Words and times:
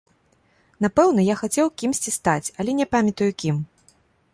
Напэўна, 0.85 1.21
я 1.29 1.35
хацеў 1.43 1.67
кімсьці 1.83 2.11
стаць, 2.19 2.51
але 2.65 2.71
не 2.83 2.91
памятаю 2.97 3.31
кім. 3.43 3.57